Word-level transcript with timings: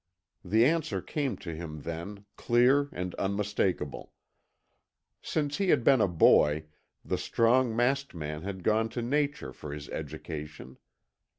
The 0.43 0.65
answer 0.65 0.99
came 0.99 1.37
to 1.37 1.53
him 1.53 1.81
then, 1.81 2.25
clear 2.35 2.89
and 2.91 3.13
unmistakable. 3.19 4.13
Since 5.21 5.57
he 5.57 5.69
had 5.69 5.83
been 5.83 6.01
a 6.01 6.07
boy, 6.07 6.65
the 7.05 7.19
strong 7.19 7.75
masked 7.75 8.15
man 8.15 8.41
had 8.41 8.63
gone 8.63 8.89
to 8.97 9.03
nature 9.03 9.53
for 9.53 9.71
his 9.71 9.89
education. 9.89 10.77